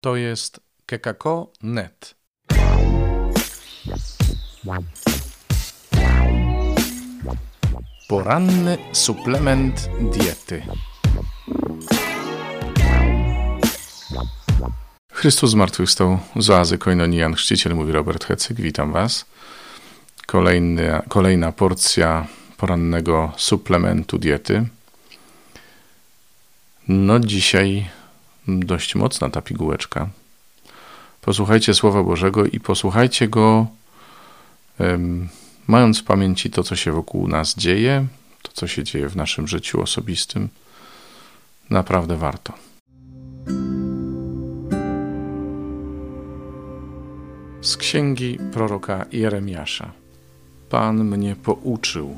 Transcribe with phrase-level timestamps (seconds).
[0.00, 2.14] To jest kekako.net.
[8.08, 10.62] Poranny suplement diety.
[15.12, 18.60] Chrystus zmartwychwstał z oazy Koinonian, chrzciciel, mówi Robert Hecyk.
[18.60, 19.24] Witam Was.
[20.26, 22.26] Kolejny, kolejna porcja
[22.56, 24.66] porannego suplementu diety.
[26.88, 27.90] No dzisiaj
[28.48, 30.08] dość mocna ta pigułeczka.
[31.20, 33.66] Posłuchajcie Słowa Bożego i posłuchajcie go,
[35.66, 38.06] mając w pamięci to, co się wokół nas dzieje,
[38.42, 40.48] to, co się dzieje w naszym życiu osobistym.
[41.70, 42.52] Naprawdę warto.
[47.60, 49.92] Z księgi proroka Jeremiasza.
[50.70, 52.16] Pan mnie pouczył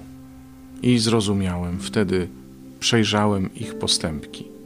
[0.83, 2.29] i zrozumiałem, wtedy
[2.81, 4.60] przejrzałem ich postępki.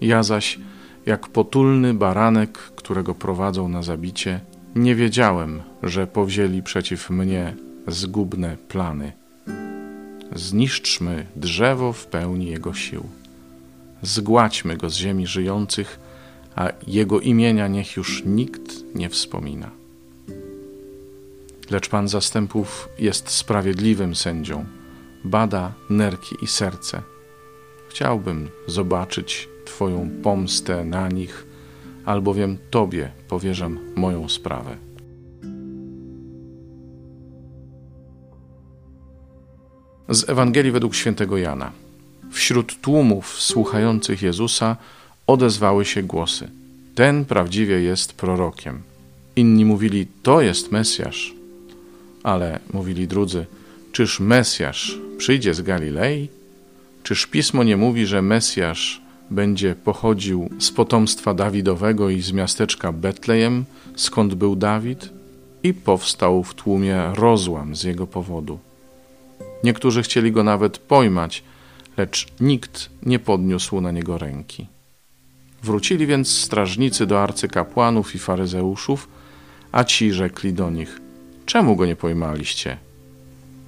[0.00, 0.58] Ja zaś,
[1.06, 4.40] jak potulny baranek, którego prowadzą na zabicie,
[4.74, 7.56] nie wiedziałem, że powzięli przeciw mnie
[7.88, 9.12] zgubne plany.
[10.34, 13.04] Zniszczmy drzewo w pełni jego sił.
[14.02, 16.00] Zgładźmy go z ziemi żyjących,
[16.56, 19.70] a jego imienia niech już nikt nie wspomina.
[21.70, 24.64] Lecz Pan zastępów jest sprawiedliwym sędzią,
[25.24, 27.02] bada nerki i serce.
[27.88, 31.46] Chciałbym zobaczyć Twoją pomstę na nich,
[32.04, 34.76] albowiem Tobie powierzam moją sprawę.
[40.08, 41.72] Z Ewangelii według świętego Jana.
[42.30, 44.76] Wśród tłumów słuchających Jezusa
[45.26, 46.50] odezwały się głosy:
[46.94, 48.82] Ten prawdziwie jest prorokiem.
[49.36, 51.34] Inni mówili: To jest Mesjasz.
[52.22, 53.46] Ale mówili drudzy:
[53.92, 56.28] Czyż Mesjasz przyjdzie z Galilei?
[57.02, 63.64] Czyż pismo nie mówi, że Mesjasz będzie pochodził z potomstwa Dawidowego i z miasteczka Betlejem,
[63.96, 65.12] skąd był Dawid,
[65.62, 68.58] i powstał w tłumie rozłam z jego powodu.
[69.64, 71.42] Niektórzy chcieli go nawet pojmać,
[71.96, 74.66] lecz nikt nie podniósł na niego ręki.
[75.62, 79.08] Wrócili więc strażnicy do arcykapłanów i faryzeuszów,
[79.72, 81.00] a ci rzekli do nich:
[81.46, 82.76] Czemu go nie pojmaliście?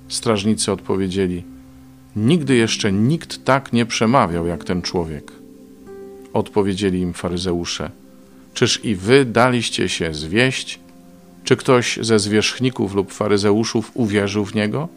[0.08, 1.44] Strażnicy odpowiedzieli:
[2.16, 5.32] Nigdy jeszcze nikt tak nie przemawiał jak ten człowiek.
[6.36, 7.90] Odpowiedzieli im faryzeusze:
[8.54, 10.80] Czyż i wy daliście się zwieść?
[11.44, 14.88] Czy ktoś ze zwierzchników lub faryzeuszów uwierzył w niego?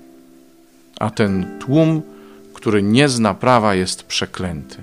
[0.99, 2.01] A ten tłum,
[2.53, 4.77] który nie zna prawa, jest przeklęty.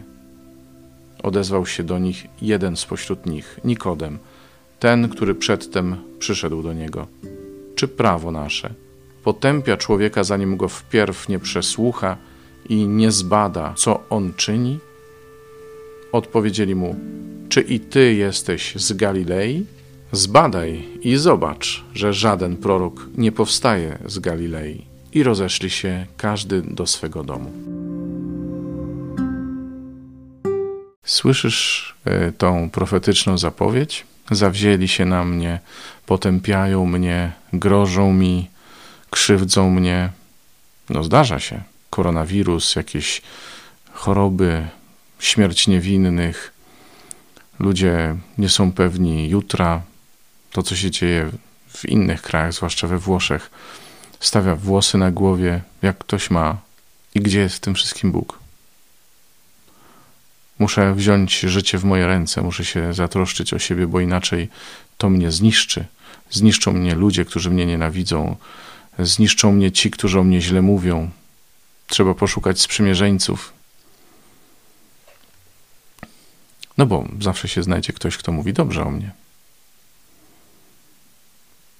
[1.23, 4.19] Odezwał się do nich jeden spośród nich, Nikodem,
[4.81, 7.07] ten, który przedtem przyszedł do niego.
[7.75, 8.71] Czy prawo nasze
[9.25, 12.17] potępia człowieka, zanim go wpierw nie przesłucha
[12.69, 14.79] i nie zbada, co on czyni?
[16.17, 16.97] Odpowiedzieli mu:
[17.49, 19.67] Czy i ty jesteś z Galilei?
[20.13, 24.85] Zbadaj i zobacz, że żaden prorok nie powstaje z Galilei.
[25.13, 27.53] I rozeszli się każdy do swego domu.
[31.05, 34.05] Słyszysz e, tą profetyczną zapowiedź?
[34.31, 35.61] Zawzięli się na mnie,
[36.07, 38.49] potępiają mnie, grożą mi,
[39.11, 40.11] krzywdzą mnie.
[40.91, 41.63] No, zdarza się.
[41.91, 43.23] Koronawirus, jakieś
[43.93, 44.67] choroby,
[45.19, 46.53] śmierć niewinnych.
[47.59, 49.83] Ludzie nie są pewni jutra.
[50.51, 51.31] To, co się dzieje
[51.69, 53.51] w innych krajach, zwłaszcza we Włoszech,
[54.21, 56.57] stawia włosy na głowie, jak ktoś ma.
[57.15, 58.39] I gdzie jest w tym wszystkim Bóg?
[60.59, 64.49] Muszę wziąć życie w moje ręce, muszę się zatroszczyć o siebie, bo inaczej
[64.99, 65.85] to mnie zniszczy.
[66.31, 68.37] Zniszczą mnie ludzie, którzy mnie nienawidzą,
[68.99, 71.11] zniszczą mnie ci, którzy o mnie źle mówią.
[71.87, 73.53] Trzeba poszukać sprzymierzeńców,
[76.79, 79.11] No bo zawsze się znajdzie ktoś, kto mówi dobrze o mnie.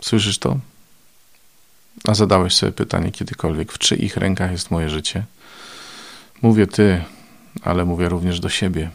[0.01, 0.59] Słyszysz to?
[2.09, 5.25] A zadałeś sobie pytanie kiedykolwiek, w czyich rękach jest moje życie?
[6.43, 7.05] Mówię ty,
[7.63, 8.91] ale mówię również do siebie.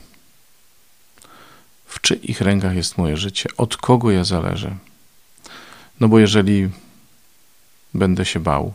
[1.85, 3.50] W czyich rękach jest moje życie?
[3.57, 4.75] Od kogo ja zależę?
[6.00, 6.69] No bo jeżeli
[7.94, 8.74] będę się bał,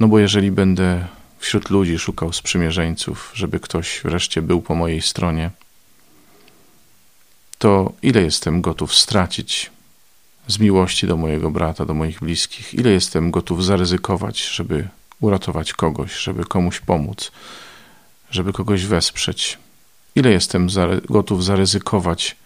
[0.00, 1.06] no bo jeżeli będę
[1.38, 5.50] wśród ludzi szukał sprzymierzeńców, żeby ktoś wreszcie był po mojej stronie,
[7.62, 9.70] to ile jestem gotów stracić
[10.46, 14.88] z miłości do mojego brata, do moich bliskich, ile jestem gotów zaryzykować, żeby
[15.20, 17.32] uratować kogoś, żeby komuś pomóc,
[18.30, 19.58] żeby kogoś wesprzeć,
[20.14, 20.68] ile jestem
[21.08, 22.36] gotów zaryzykować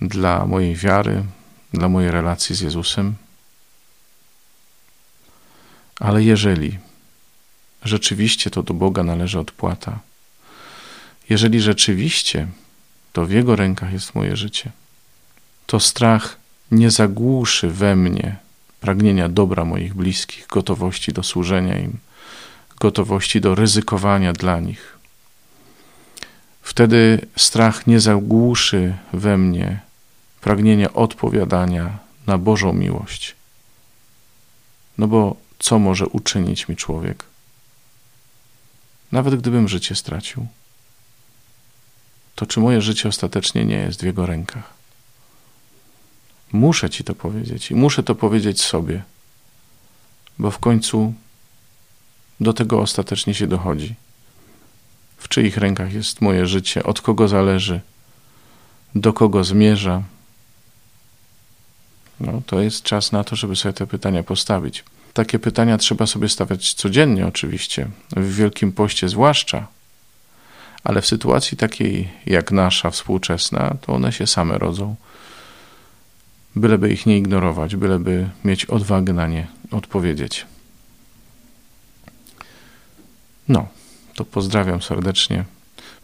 [0.00, 1.24] dla mojej wiary,
[1.74, 3.14] dla mojej relacji z Jezusem.
[6.00, 6.78] Ale jeżeli
[7.84, 9.98] rzeczywiście to do Boga należy odpłata,
[11.28, 12.46] jeżeli rzeczywiście
[13.12, 14.70] to w Jego rękach jest moje życie.
[15.66, 16.36] To strach
[16.70, 18.36] nie zagłuszy we mnie
[18.80, 21.98] pragnienia dobra moich bliskich, gotowości do służenia im,
[22.80, 24.98] gotowości do ryzykowania dla nich.
[26.62, 29.80] Wtedy strach nie zagłuszy we mnie
[30.40, 33.34] pragnienia odpowiadania na Bożą miłość.
[34.98, 37.24] No bo co może uczynić mi człowiek?
[39.12, 40.46] Nawet gdybym życie stracił,
[42.42, 44.74] to czy moje życie ostatecznie nie jest w Jego rękach?
[46.52, 49.02] Muszę Ci to powiedzieć i muszę to powiedzieć sobie,
[50.38, 51.14] bo w końcu
[52.40, 53.94] do tego ostatecznie się dochodzi.
[55.16, 57.80] W czyich rękach jest moje życie, od kogo zależy,
[58.94, 60.02] do kogo zmierza.
[62.20, 64.84] No, to jest czas na to, żeby sobie te pytania postawić.
[65.12, 69.66] Takie pytania trzeba sobie stawiać codziennie, oczywiście, w Wielkim Poście zwłaszcza,
[70.84, 74.96] ale w sytuacji takiej jak nasza współczesna, to one się same rodzą.
[76.56, 80.46] Byleby ich nie ignorować, byleby mieć odwagę na nie odpowiedzieć.
[83.48, 83.68] No,
[84.14, 85.44] to pozdrawiam serdecznie.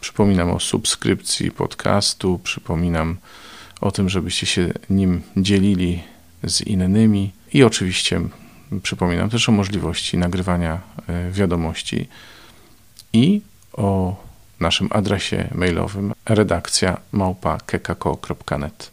[0.00, 3.16] Przypominam o subskrypcji podcastu, przypominam
[3.80, 6.02] o tym, żebyście się nim dzielili
[6.44, 8.20] z innymi i oczywiście
[8.82, 12.08] przypominam też o możliwości nagrywania e, wiadomości
[13.12, 13.40] i
[13.72, 14.16] o
[14.60, 18.90] naszym adresie mailowym redakcja małpa.kekako.net.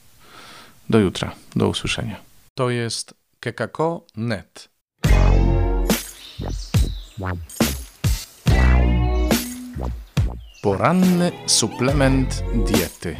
[0.90, 2.16] Do jutra, do usłyszenia.
[2.56, 4.70] To jest kekako.net.
[10.62, 13.18] Poranny suplement diety.